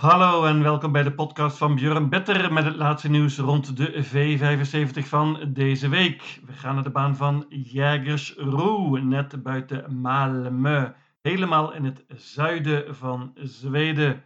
[0.00, 4.04] Hallo en welkom bij de podcast van Björn Better met het laatste nieuws rond de
[4.04, 6.40] V75 van deze week.
[6.46, 13.32] We gaan naar de baan van Jägersro, net buiten Malmö, helemaal in het zuiden van
[13.34, 14.24] Zweden.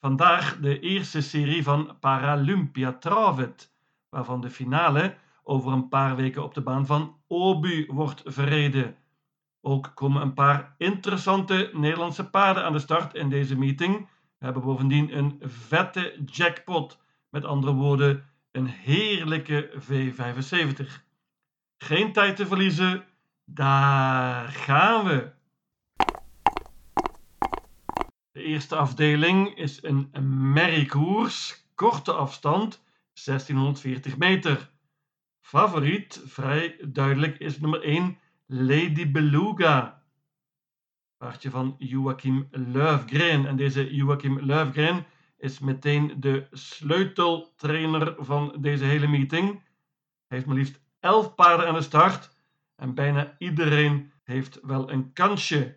[0.00, 3.72] Vandaag de eerste serie van Paralympia Travet,
[4.08, 8.96] waarvan de finale over een paar weken op de baan van Åby wordt verreden.
[9.60, 14.08] Ook komen een paar interessante Nederlandse paarden aan de start in deze meeting.
[14.38, 20.86] We hebben bovendien een vette jackpot, met andere woorden een heerlijke V75.
[21.76, 23.04] Geen tijd te verliezen,
[23.44, 25.30] daar gaan we.
[28.32, 30.10] De eerste afdeling is een
[30.52, 32.82] merriekoers, korte afstand,
[33.24, 34.70] 1640 meter.
[35.40, 39.97] Favoriet, vrij duidelijk, is nummer 1 Lady Beluga.
[41.18, 43.46] Paardje van Joachim Löfgren.
[43.46, 49.50] En deze Joachim Löfgren is meteen de sleuteltrainer van deze hele meeting.
[50.26, 52.36] Hij heeft maar liefst 11 paarden aan de start.
[52.74, 55.76] En bijna iedereen heeft wel een kansje.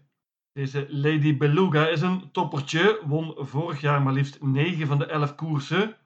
[0.52, 3.02] Deze Lady Beluga is een toppertje.
[3.06, 5.98] Won vorig jaar maar liefst 9 van de 11 koersen.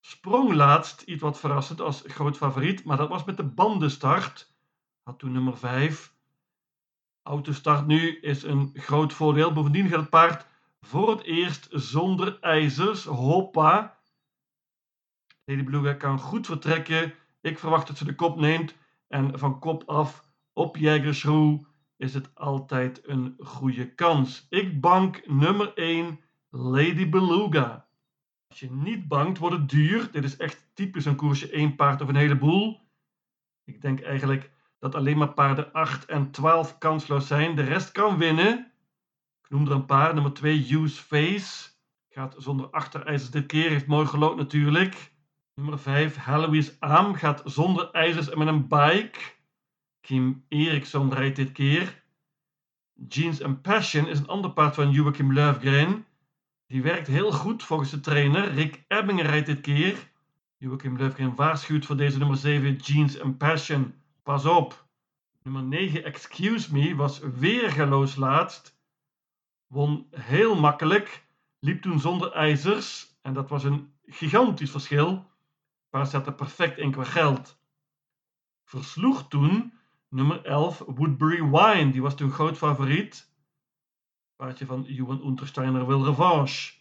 [0.00, 4.54] Sprong laatst iets wat verrassend als groot favoriet, maar dat was met de bandenstart.
[5.02, 6.15] Had toen nummer 5.
[7.26, 9.52] Autostart nu is een groot voordeel.
[9.52, 10.46] Bovendien gaat het paard
[10.80, 13.04] voor het eerst zonder ijzers.
[13.04, 13.98] Hoppa.
[15.44, 17.14] Lady Beluga kan goed vertrekken.
[17.40, 18.74] Ik verwacht dat ze de kop neemt.
[19.08, 21.66] En van kop af op Jägersroe
[21.96, 24.46] is het altijd een goede kans.
[24.48, 27.88] Ik bank nummer 1 Lady Beluga.
[28.48, 30.10] Als je niet bangt, wordt het duur.
[30.10, 32.80] Dit is echt typisch een koersje één paard of een heleboel.
[33.64, 34.54] Ik denk eigenlijk
[34.92, 37.56] dat alleen maar paarden 8 en 12 kansloos zijn.
[37.56, 38.72] De rest kan winnen.
[39.42, 40.14] Ik noem er een paar.
[40.14, 41.68] Nummer 2, Use Face.
[42.08, 43.70] Gaat zonder achterijzers dit keer.
[43.70, 45.12] Heeft mooi gelood natuurlijk.
[45.54, 47.14] Nummer 5, Heloise Aam.
[47.14, 49.18] Gaat zonder ijzers en met een bike.
[50.00, 52.02] Kim Eriksson rijdt dit keer.
[53.08, 56.04] Jeans and Passion is een ander paard van Joachim Löfgren.
[56.66, 58.52] Die werkt heel goed volgens de trainer.
[58.52, 60.10] Rick Ebbinger rijdt dit keer.
[60.56, 63.94] Joachim Löfgren waarschuwt voor deze nummer 7, Jeans and Passion.
[64.22, 64.85] Pas op.
[65.46, 68.78] Nummer 9, Excuse Me, was weergeloos laatst.
[69.66, 71.26] Won heel makkelijk.
[71.58, 73.18] Liep toen zonder ijzers.
[73.22, 75.30] En dat was een gigantisch verschil.
[75.90, 77.58] Maar zette perfect in qua geld.
[78.64, 79.72] Versloeg toen
[80.08, 81.90] nummer 11, Woodbury Wine.
[81.90, 83.30] Die was toen groot favoriet.
[84.36, 86.72] Paardje van Johan Untersteiner wil revanche.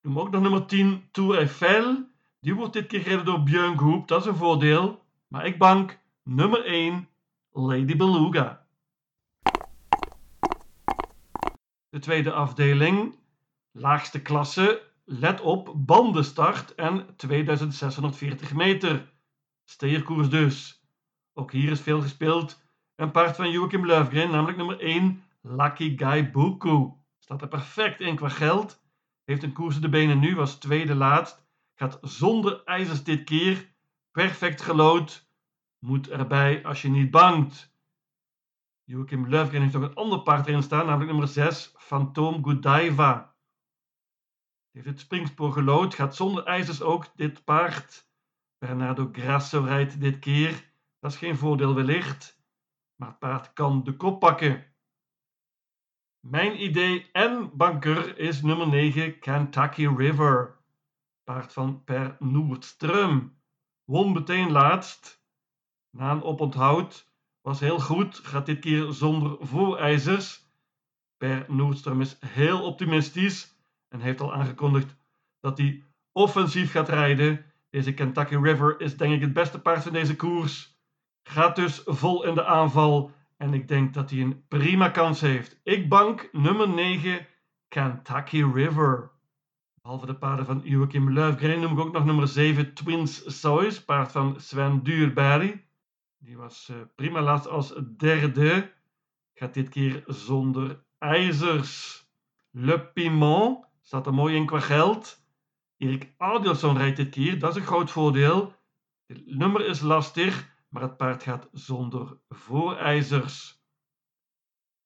[0.00, 2.08] Noem ook nog nummer 10, Tour Eiffel.
[2.40, 4.08] Die wordt dit keer gereden door Björn Goop.
[4.08, 5.04] Dat is een voordeel.
[5.28, 7.08] Maar ik bank nummer 1,
[7.52, 8.66] Lady Beluga.
[11.88, 13.18] De tweede afdeling,
[13.70, 19.12] laagste klasse, let op, bandenstart en 2640 meter.
[19.64, 20.84] Steerkoers dus.
[21.34, 22.62] Ook hier is veel gespeeld.
[22.96, 26.92] Een paard van Joachim Löfgren, namelijk nummer 1, Lucky Guy Buku.
[27.18, 28.82] Staat er perfect in qua geld.
[29.24, 31.46] Heeft een koers in de benen nu, was tweede laatst.
[31.74, 33.68] Gaat zonder ijzers dit keer.
[34.10, 35.28] Perfect gelood.
[35.84, 37.74] Moet erbij als je niet bangt.
[38.84, 43.36] Joachim Löfgren heeft nog een ander paard erin staan, namelijk nummer 6, Phantom Godiva.
[44.70, 48.08] Heeft het springspoor gelood, gaat zonder ijzers ook dit paard.
[48.58, 50.72] Bernardo Grasso rijdt dit keer.
[50.98, 52.42] Dat is geen voordeel wellicht,
[52.96, 54.74] maar het paard kan de kop pakken.
[56.26, 60.58] Mijn idee en banker is nummer 9 Kentucky River.
[61.24, 63.38] Paard van Per Noordström.
[63.84, 65.19] Won meteen laatst.
[65.90, 67.08] Na een oponthoud.
[67.40, 68.18] Was heel goed.
[68.18, 70.48] Gaat dit keer zonder voorijzers.
[71.16, 73.54] Per Noordström is heel optimistisch.
[73.88, 74.96] En heeft al aangekondigd
[75.40, 77.44] dat hij offensief gaat rijden.
[77.70, 80.78] Deze Kentucky River is denk ik het beste paard van deze koers.
[81.22, 85.60] Gaat dus vol in de aanval en ik denk dat hij een prima kans heeft.
[85.62, 87.26] Ik bank nummer 9,
[87.68, 89.10] Kentucky River.
[89.82, 94.12] Behalve de paarden van Joachim Löfgren noem ik ook nog nummer 7, Twins Soys, paard
[94.12, 95.64] van Sven Duurberry.
[96.22, 98.72] Die was uh, prima laatst als derde.
[99.34, 102.04] Gaat dit keer zonder ijzers.
[102.50, 105.24] Le Piment staat er mooi in qua geld.
[105.76, 108.54] Erik Adielson rijdt dit keer, dat is een groot voordeel.
[109.06, 113.62] Het nummer is lastig, maar het paard gaat zonder voorijzers.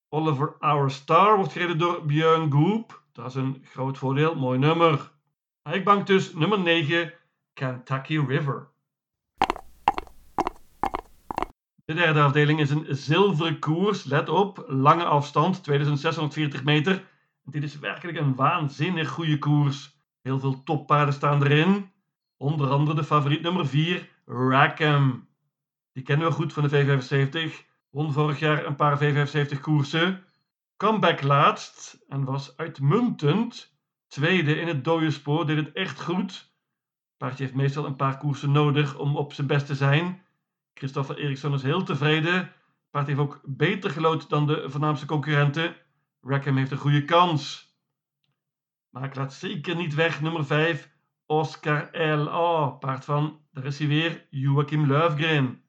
[0.09, 3.03] Oliver Our Star wordt gereden door Björn Goop.
[3.13, 5.13] Dat is een groot voordeel, mooi nummer.
[5.73, 7.13] Ik bank dus nummer 9,
[7.53, 8.74] Kentucky River.
[11.85, 14.05] De derde afdeling is een zilveren koers.
[14.05, 17.05] Let op, lange afstand, 2640 meter.
[17.45, 19.97] Dit is werkelijk een waanzinnig goede koers.
[20.23, 21.91] Heel veel toppaarden staan erin.
[22.37, 25.29] Onder andere de favoriet nummer 4, Rackham.
[25.93, 27.65] Die kennen we goed van de V75.
[27.91, 30.25] Won vorig jaar een paar V75 koersen.
[30.77, 33.77] Comeback laatst en was uitmuntend.
[34.09, 36.53] Tweede in het dode spoor, deed het echt goed.
[37.17, 40.24] Paardje heeft meestal een paar koersen nodig om op zijn best te zijn.
[40.75, 42.53] Christopher Eriksson is heel tevreden.
[42.91, 45.77] Paard heeft ook beter gelood dan de voornaamste concurrenten.
[46.21, 47.73] Rackham heeft een goede kans.
[48.91, 50.93] Maar ik laat zeker niet weg nummer 5,
[51.27, 52.67] Oscar L.A.
[52.69, 55.63] Paard van, daar is hij weer, Joachim Löfgren.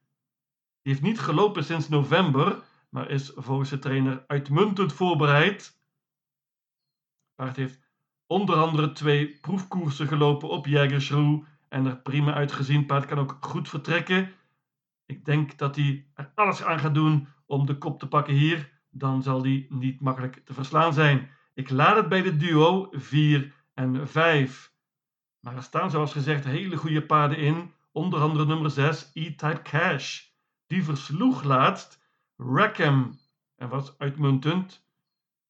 [0.81, 5.79] Die heeft niet gelopen sinds november, maar is volgens de trainer uitmuntend voorbereid.
[7.35, 7.79] Paard heeft
[8.27, 12.85] onder andere twee proefkoersen gelopen op Jägersroe en er prima uitgezien.
[12.85, 14.31] Paard kan ook goed vertrekken.
[15.05, 18.73] Ik denk dat hij er alles aan gaat doen om de kop te pakken hier.
[18.89, 21.29] Dan zal die niet makkelijk te verslaan zijn.
[21.53, 24.73] Ik laat het bij de duo 4 en 5.
[25.39, 27.71] Maar er staan zoals gezegd hele goede paarden in.
[27.91, 30.21] Onder andere nummer 6, E-Type Cash.
[30.67, 32.03] Die versloeg laatst
[32.37, 33.19] Rackham
[33.55, 34.87] en was uitmuntend.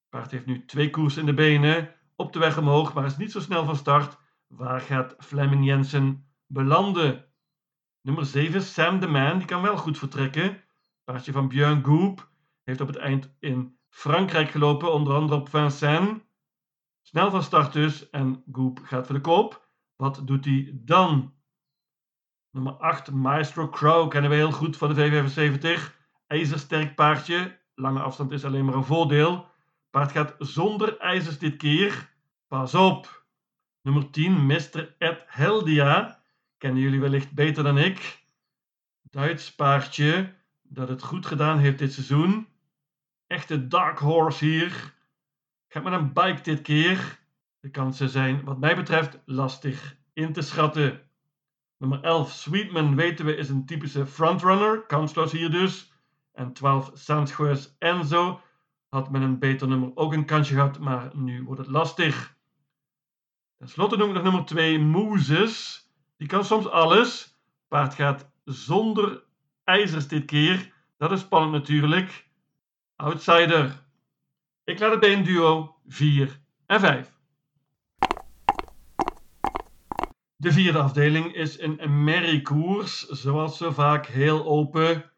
[0.10, 1.94] Paard heeft nu twee koers in de benen.
[2.16, 4.18] Op de weg omhoog, maar is niet zo snel van start.
[4.48, 7.25] Waar gaat Fleming Jensen belanden?
[8.06, 10.64] Nummer 7, Sam the Man, die kan wel goed vertrekken.
[11.04, 12.30] Paardje van Björn Goop
[12.64, 16.18] heeft op het eind in Frankrijk gelopen, onder andere op Vincennes.
[17.02, 19.70] Snel van start dus en Goop gaat voor de koop.
[19.96, 21.34] Wat doet hij dan?
[22.52, 25.94] Nummer 8, Maestro Crow, kennen we heel goed van de V75.
[26.28, 27.60] IJzersterk paardje.
[27.76, 29.48] Lange afstand is alleen maar een voordeel.
[29.90, 32.14] Paard gaat zonder ijzers dit keer.
[32.48, 33.26] Pas op.
[33.82, 34.96] Nummer 10, Mr.
[34.98, 36.24] Ed Heldia.
[36.66, 38.26] Kennen jullie wellicht beter dan ik.
[39.02, 42.48] Duits paardje dat het goed gedaan heeft dit seizoen.
[43.28, 44.94] Echte dark horse hier.
[45.68, 47.20] Gaat met een bike dit keer.
[47.60, 51.02] De kansen zijn wat mij betreft lastig in te schatten.
[51.78, 54.86] Nummer 11 Sweetman weten we is een typische frontrunner.
[54.86, 55.92] Kansloos hier dus.
[56.32, 58.42] En 12 Sanchez Enzo
[58.90, 62.38] had met een beter nummer ook een kansje gehad, maar nu wordt het lastig.
[63.58, 65.85] Ten slotte noem ik nog nummer 2 Moses.
[66.18, 67.38] Die kan soms alles.
[67.68, 69.24] Paard gaat zonder
[69.64, 70.74] ijzers dit keer.
[70.98, 72.28] Dat is spannend natuurlijk.
[72.96, 73.84] Outsider.
[74.64, 77.14] Ik laat het bij een duo 4 en 5.
[80.36, 85.12] De vierde afdeling is een merriekoers, zoals zo vaak heel open,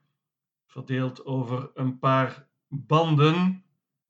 [0.65, 3.63] verdeeld over een paar banden.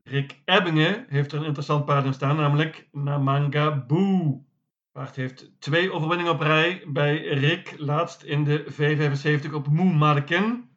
[0.04, 4.47] Rick Ebbingen heeft er een interessant paard in staan, namelijk Namanga Boo.
[4.98, 10.70] Paard heeft twee overwinningen op rij bij Rick, laatst in de V75 op Moemarken.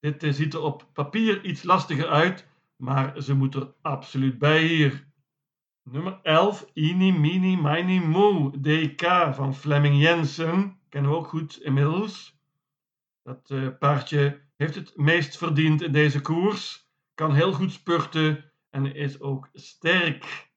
[0.00, 2.46] Dit eh, ziet er op papier iets lastiger uit,
[2.76, 5.06] maar ze moet er absoluut bij hier.
[5.82, 9.02] Nummer 11, Ini Mini Mini Mo, DK
[9.34, 10.78] van Fleming Jensen.
[10.88, 12.40] Kennen we ook goed inmiddels.
[13.22, 16.88] Dat uh, paardje heeft het meest verdiend in deze koers.
[17.14, 20.50] Kan heel goed spurten en is ook sterk.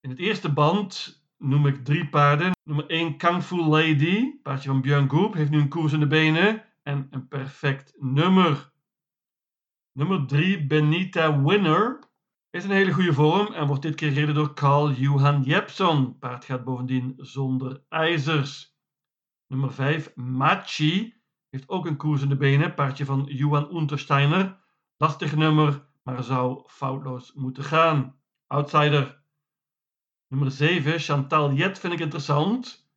[0.00, 2.52] In het eerste band noem ik drie paarden.
[2.64, 6.06] Nummer 1 Kung Fu Lady, paardje van Björn Goop, heeft nu een koers in de
[6.06, 8.72] benen en een perfect nummer.
[9.92, 11.98] Nummer 3 Benita Winner
[12.50, 16.18] is een hele goede vorm en wordt dit keer gereden door Carl Johan Jepson.
[16.18, 18.76] Paard gaat bovendien zonder ijzers.
[19.46, 21.14] Nummer 5 Machi
[21.48, 24.64] heeft ook een koers in de benen, paardje van Johan Untersteiner.
[24.96, 28.16] Lastig nummer, maar zou foutloos moeten gaan.
[28.46, 29.24] Outsider.
[30.28, 32.90] Nummer 7, Chantal Jet vind ik interessant.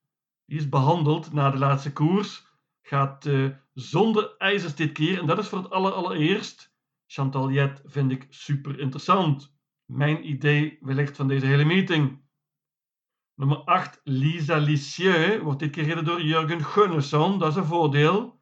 [0.45, 2.47] Die is behandeld na de laatste koers.
[2.81, 5.19] Gaat uh, zonder ijzers dit keer.
[5.19, 6.75] En dat is voor het aller, allereerst.
[7.05, 9.55] Chantal Jet vind ik super interessant.
[9.85, 12.21] Mijn idee wellicht van deze hele meeting.
[13.35, 17.39] Nummer 8, Lisa Lisieux, wordt dit keer gereden door Jurgen Gunnarsson.
[17.39, 18.41] Dat is een voordeel.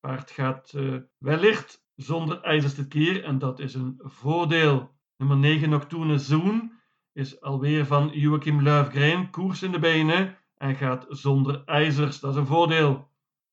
[0.00, 4.94] Paard gaat uh, wellicht zonder ijzers dit keer en dat is een voordeel.
[5.16, 6.80] Nummer 9, Nocturne Zoon
[7.12, 9.30] is alweer van Joachim Löfgren.
[9.30, 12.20] Koers in de benen en gaat zonder ijzers.
[12.20, 13.10] Dat is een voordeel.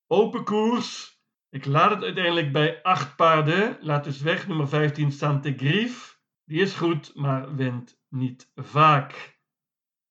[0.08, 1.18] Open koers.
[1.50, 3.78] Ik laat het uiteindelijk bij 8 paarden.
[3.82, 6.20] Laat dus weg nummer 15 Santegrief.
[6.46, 9.40] Die is goed, maar wint niet vaak.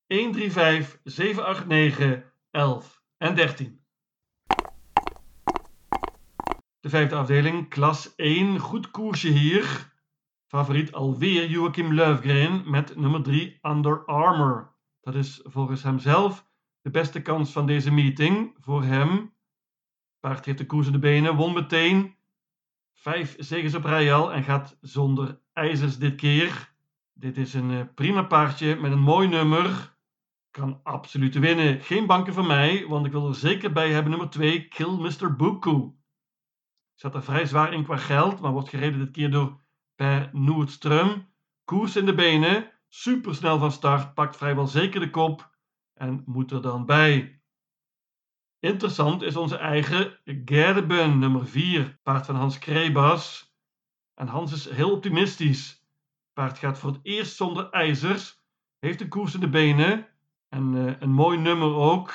[0.07, 3.83] 1, 3, 5, 7, 8, 9, 11 en 13.
[6.79, 8.59] De vijfde afdeling, klas 1.
[8.59, 9.88] Goed koersje hier.
[10.49, 14.71] Favoriet alweer Joachim Löfgren met nummer 3 Under Armour.
[15.01, 16.45] Dat is volgens hemzelf
[16.81, 18.55] de beste kans van deze meeting.
[18.59, 19.33] Voor hem.
[20.19, 22.15] Paard heeft de koers in de benen, won meteen.
[22.93, 26.73] Vijf zegens op rij al en gaat zonder ijzers dit keer.
[27.13, 29.95] Dit is een eh, prima paardje met een mooi nummer.
[30.51, 31.81] Kan absoluut winnen.
[31.81, 35.35] Geen banken van mij, want ik wil er zeker bij hebben nummer 2, Kill Mr.
[35.35, 35.91] Buku.
[36.95, 39.67] Zat er vrij zwaar in qua geld, maar wordt gereden dit keer door
[39.99, 41.27] Per Noordström.
[41.65, 45.49] Koers in de benen, supersnel van start, pakt vrijwel zeker de kop
[45.93, 47.41] en moet er dan bij.
[48.59, 53.53] Interessant is onze eigen Gerben, nummer 4, paard van Hans Krebas.
[54.15, 55.85] En Hans is heel optimistisch.
[56.33, 58.41] Paard gaat voor het eerst zonder ijzers,
[58.77, 60.07] heeft een koers in de benen
[60.49, 62.13] en uh, een mooi nummer ook.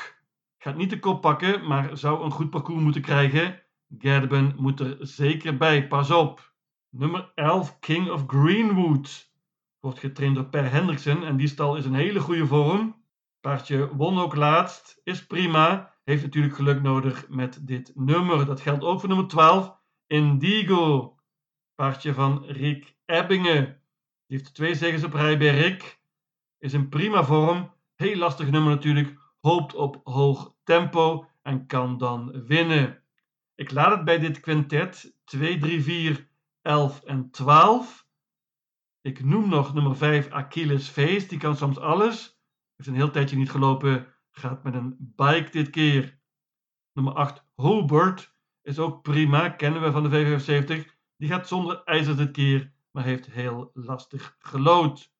[0.58, 3.62] Gaat niet de kop pakken, maar zou een goed parcours moeten krijgen.
[3.98, 6.53] Gerben moet er zeker bij, pas op.
[6.96, 9.32] Nummer 11, King of Greenwood.
[9.80, 13.02] Wordt getraind door Per Hendriksen en die stal is een hele goede vorm.
[13.40, 15.94] Paardje won ook laatst, is prima.
[16.04, 18.46] Heeft natuurlijk geluk nodig met dit nummer.
[18.46, 21.16] Dat geldt ook voor nummer 12, Indigo.
[21.74, 23.64] Paardje van Rick Ebbingen.
[24.26, 26.00] Die heeft twee zegens op rij bij Rick.
[26.58, 27.72] Is in prima vorm.
[27.94, 29.18] Heel lastig nummer natuurlijk.
[29.40, 33.02] Hoopt op hoog tempo en kan dan winnen.
[33.54, 36.32] Ik laat het bij dit quintet 2, 3, 4,
[36.64, 38.06] 11 en 12.
[39.00, 41.26] Ik noem nog nummer 5 Achilles Face.
[41.26, 42.40] Die kan soms alles.
[42.76, 44.14] Heeft een heel tijdje niet gelopen.
[44.30, 46.20] Gaat met een bike dit keer.
[46.92, 49.48] Nummer 8 Hobart is ook prima.
[49.48, 50.96] Kennen we van de 75.
[51.16, 52.72] Die gaat zonder ijzer dit keer.
[52.90, 55.12] Maar heeft heel lastig gelood.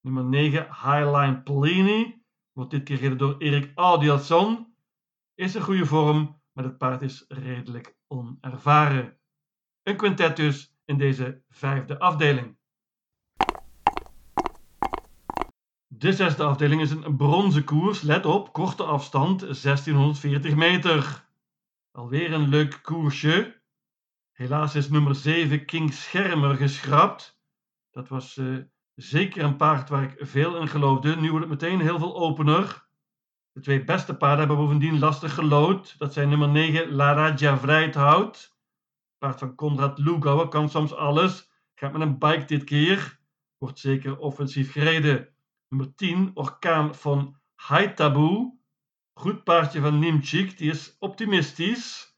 [0.00, 2.24] Nummer 9 Highline Pliny.
[2.52, 4.74] Wordt dit keer gereden door Erik Audielson.
[5.34, 9.19] Is een goede vorm, maar het paard is redelijk onervaren.
[9.90, 12.56] Een quintet dus in deze vijfde afdeling.
[15.86, 18.00] De zesde afdeling is een bronzen koers.
[18.00, 21.28] Let op, korte afstand, 1640 meter.
[21.90, 23.62] Alweer een leuk koersje.
[24.32, 27.40] Helaas is nummer 7 King Schermer geschrapt.
[27.90, 31.16] Dat was uh, zeker een paard waar ik veel in geloofde.
[31.16, 32.88] Nu wordt het meteen heel veel opener.
[33.52, 35.98] De twee beste paarden hebben bovendien lastig gelood.
[35.98, 38.58] Dat zijn nummer 9 Laraja Vrijthout.
[39.20, 41.50] Paard van Konrad Lugauer kan soms alles.
[41.74, 43.20] Gaat met een bike dit keer.
[43.58, 45.28] Wordt zeker offensief gereden.
[45.68, 48.58] Nummer 10 Orkaan van Haitabu.
[49.12, 50.58] Goed paardje van Nimchik.
[50.58, 52.16] Die is optimistisch.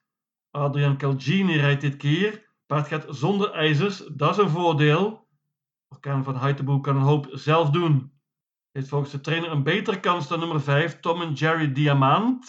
[0.51, 2.51] Adrian Calgini rijdt dit keer.
[2.67, 3.99] Paard gaat zonder ijzers.
[3.99, 5.29] Dat is een voordeel.
[5.89, 8.13] Orkaan van Haitabu kan een hoop zelf doen.
[8.71, 12.43] Heeft volgens de trainer een betere kans dan nummer 5, Tom en Jerry Diamant.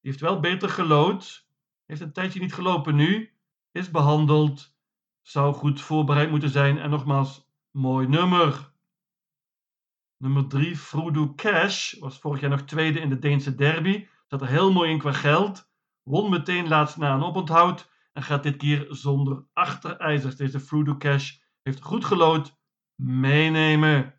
[0.00, 1.48] Die heeft wel beter gelood.
[1.86, 3.33] Heeft een tijdje niet gelopen nu.
[3.74, 4.76] Is behandeld.
[5.22, 6.78] Zou goed voorbereid moeten zijn.
[6.78, 8.72] En nogmaals, mooi nummer.
[10.16, 11.94] Nummer 3, Frodo Cash.
[11.98, 14.06] Was vorig jaar nog tweede in de Deense derby.
[14.26, 15.70] Zat er heel mooi in qua geld.
[16.02, 17.90] Won meteen laatst na een oponthoud.
[18.12, 20.36] En gaat dit keer zonder achterijzers.
[20.36, 22.56] Deze Frodo Cash heeft goed gelood.
[22.94, 24.14] Meenemen.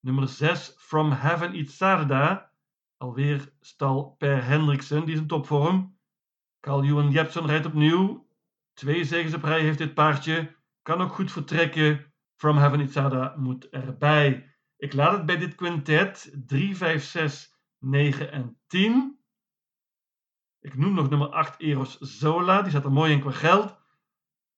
[0.00, 2.52] Nummer 6, From Heaven Itzarda.
[2.96, 5.98] Alweer stal Per Hendriksen, die is in topvorm.
[6.60, 8.25] Carl-Johan Jepsen rijdt opnieuw.
[8.76, 10.56] Twee zegens op rij heeft dit paardje.
[10.82, 12.14] Kan ook goed vertrekken.
[12.36, 14.54] From Heaven Itzarda moet erbij.
[14.76, 19.18] Ik laat het bij dit quintet 3, 5, 6, 9 en 10.
[20.60, 22.62] Ik noem nog nummer 8 Eros Zola.
[22.62, 23.66] Die zat er mooi in qua geld.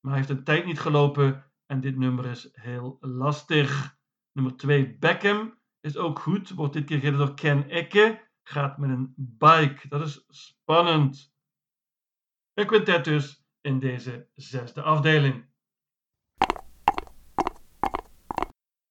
[0.01, 1.53] Maar hij heeft een tijd niet gelopen.
[1.67, 3.99] En dit nummer is heel lastig.
[4.33, 6.51] Nummer 2 Beckham is ook goed.
[6.51, 8.29] Wordt dit keer gereden door Ken Ecke.
[8.43, 9.89] Gaat met een bike.
[9.89, 11.35] Dat is spannend.
[12.55, 15.47] Een quintet dus in deze zesde afdeling.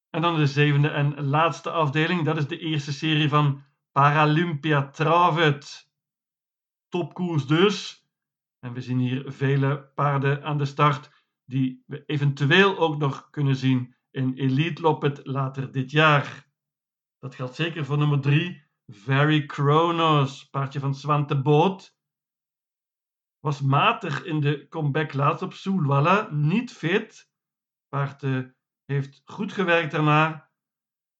[0.10, 2.26] En dan de zevende en laatste afdeling.
[2.26, 5.90] Dat is de eerste serie van Paralympia Travet.
[6.90, 8.06] Topkoers dus.
[8.60, 13.56] En we zien hier vele paarden aan de start die we eventueel ook nog kunnen
[13.56, 16.48] zien in Elite Loppet later dit jaar.
[17.20, 21.97] Dat geldt zeker voor nummer 3, Very Kronos, paardje van Swante Boot.
[23.48, 27.32] Was matig in de comeback laatst op Soelwalla, niet fit.
[27.90, 28.46] Paard uh,
[28.86, 30.50] heeft goed gewerkt daarna.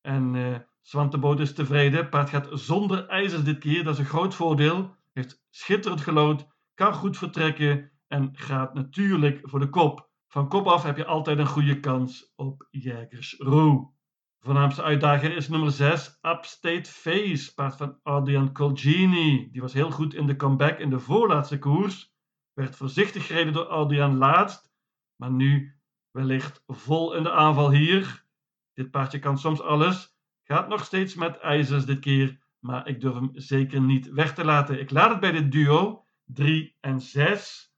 [0.02, 2.10] En uh, is tevreden.
[2.10, 4.96] Paard gaat zonder ijzers dit keer, dat is een groot voordeel.
[5.14, 10.10] Heeft schitterend gelood, kan goed vertrekken en gaat natuurlijk voor de kop.
[10.28, 13.94] Van kop af heb je altijd een goede kans op Jägersro.
[14.40, 19.50] Voornaamste uitdager is nummer 6, Upstate Face, paard van Adrian Colgini.
[19.52, 22.16] Die was heel goed in de comeback in de voorlaatste koers.
[22.58, 24.72] Werd voorzichtig gereden door Adrian laatst,
[25.16, 25.76] maar nu
[26.12, 28.26] wellicht vol in de aanval hier.
[28.74, 30.18] Dit paardje kan soms alles.
[30.44, 34.46] Gaat nog steeds met ijzers dit keer, maar ik durf hem zeker niet weg te
[34.46, 34.80] laten.
[34.80, 37.74] Ik laat het bij dit duo 3 en 6.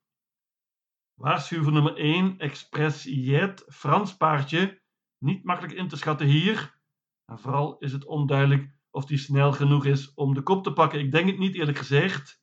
[1.14, 4.82] Waarschuw voor nummer 1, Express Jet, Frans paardje.
[5.18, 6.80] niet makkelijk in te schatten hier.
[7.26, 11.00] En vooral is het onduidelijk of die snel genoeg is om de kop te pakken.
[11.00, 12.39] Ik denk het niet eerlijk gezegd.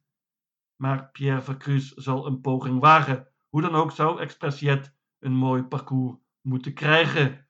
[0.77, 3.29] Maar Pierre Vercruz zal een poging wagen.
[3.49, 7.49] Hoe dan ook zou Expressiet een mooi parcours moeten krijgen.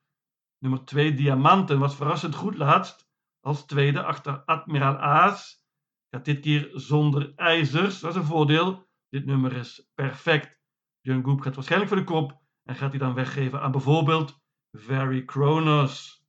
[0.59, 3.09] Nummer 2 Diamanten was verrassend goed laatst.
[3.41, 5.65] Als tweede achter Admiraal Aas.
[6.11, 8.01] Gaat dit keer zonder ijzers.
[8.01, 8.89] Dat is een voordeel.
[9.09, 10.61] Dit nummer is perfect.
[11.01, 12.41] Jungkook gaat waarschijnlijk voor de kop.
[12.63, 14.41] En gaat hij dan weggeven aan bijvoorbeeld
[14.71, 16.25] Very Kronos.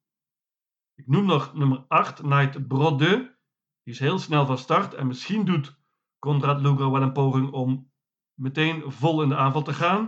[0.95, 3.37] Ik noem nog nummer 8, Night Brode.
[3.83, 5.76] Die is heel snel van start en misschien doet
[6.19, 7.91] Konrad Luger wel een poging om
[8.33, 10.05] meteen vol in de aanval te gaan.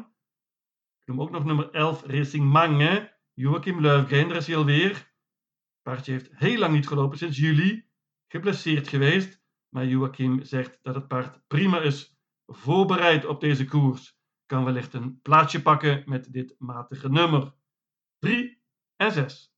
[1.02, 3.18] Ik noem ook nog nummer 11, Racing Mange.
[3.34, 5.14] Joachim Löfgren, daar is hij alweer.
[5.82, 7.90] Paardje heeft heel lang niet gelopen, sinds juli.
[8.28, 9.42] Geblesseerd geweest.
[9.70, 14.18] Maar Joachim zegt dat het paard prima is voorbereid op deze koers.
[14.46, 17.54] Kan wellicht een plaatsje pakken met dit matige nummer.
[18.18, 18.62] 3
[18.96, 19.49] en 6.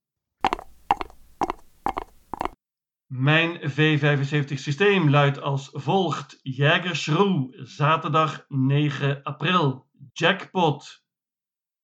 [3.12, 9.88] Mijn V75 systeem luidt als volgt: Jägerschroe, zaterdag 9 april.
[10.14, 11.06] Jackpot.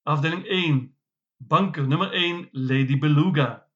[0.04, 0.98] Afdeling 1,
[1.38, 3.70] banker nummer 1, Lady Beluga.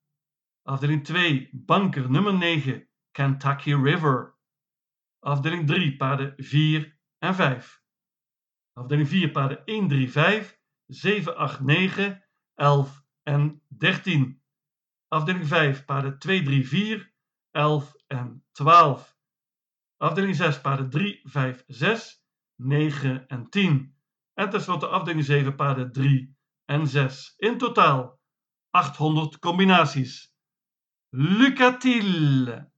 [0.63, 4.37] Afdeling 2, banker nummer 9, Kentucky River.
[5.19, 7.83] Afdeling 3, paarden 4 en 5.
[8.73, 12.23] Afdeling 4, paarden 1, 3, 5, 7, 8, 9,
[12.55, 14.41] 11 en 13.
[15.07, 17.10] Afdeling 5, paarden 2, 3, 4.
[17.51, 19.15] 11 en 12.
[19.97, 22.23] Afdeling 6, paarden 3, 5, 6,
[22.55, 23.95] 9 en 10.
[24.33, 27.33] En tenslotte afdeling 7, paarden 3 en 6.
[27.37, 28.19] In totaal
[28.71, 30.33] 800 combinaties.
[31.09, 32.69] Lucatil!